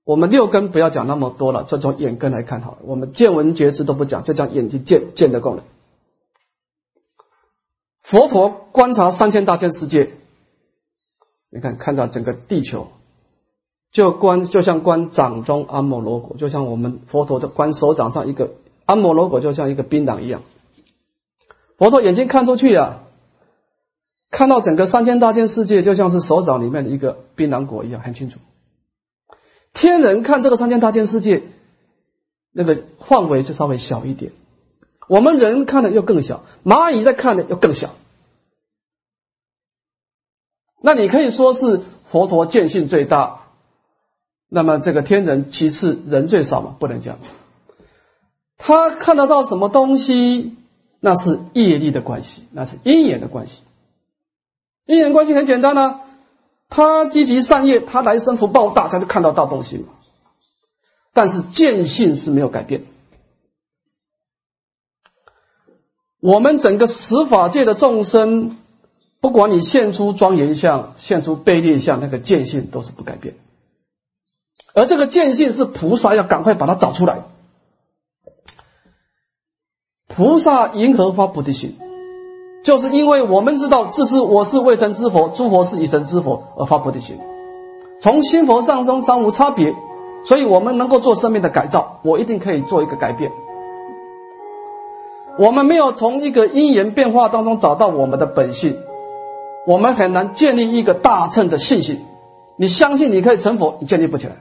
[0.04, 2.78] 我们六根不要讲那么多了，就从眼根来看好了。
[2.84, 5.66] 我们见闻觉知都不讲，就讲眼睛见见的功能。
[8.02, 10.14] 佛陀观察三千大千世界，
[11.50, 12.92] 你看看到整个地球。
[13.92, 18.52] 就观就像观掌中阿摩罗果，就像我们佛陀的观手掌上一个
[18.86, 20.44] 阿摩罗果，就像一个槟榔一样。
[21.78, 23.04] 佛陀眼睛看出去啊，
[24.30, 28.38] 看到整个三千大千世界，就像是手掌里面的一个槟榔果一样，很清楚。
[29.74, 31.42] 天人看这个三千大千世界，
[32.52, 34.34] 那个范围就稍微小一点。
[35.08, 37.96] 我们人看的又更小，蚂蚁在看的又更小。
[40.82, 41.82] 那你可以说是
[42.12, 43.39] 佛陀见性最大。
[44.50, 47.32] 那么这个天人其次人最少嘛，不能这样讲。
[48.58, 50.56] 他看得到什么东西，
[51.00, 53.62] 那是业力的关系，那是因缘的关系。
[54.86, 56.00] 因缘关系很简单呢，
[56.68, 59.90] 他积极善业，他来生福报大，他就看到大东西嘛。
[61.14, 62.86] 但是见性是没有改变。
[66.22, 68.58] 我们整个十法界的众生，
[69.22, 73.36] 不管你现出庄严相，现出卑劣相，那个见性都是不改变。
[74.74, 77.24] 而这个见性是菩萨要赶快把它找出来。
[80.08, 81.78] 菩萨因何发菩提心？
[82.62, 87.18] 就是因为我们知道这是我是未成之佛，诸佛是已成之佛而发菩提心。
[88.02, 89.74] 从心佛上中三无差别，
[90.26, 93.32] 所以我们能够做生命的改造，我一定可以做一个改变。
[95.38, 98.78] 我们没有从一个因缘变化当中找到我们的本性，
[99.66, 102.02] 我们很难建立一个大乘的信心。
[102.58, 104.36] 你相信你可以成佛，你建立不起来。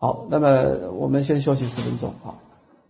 [0.00, 2.38] 好，那么我们先休息十分钟啊。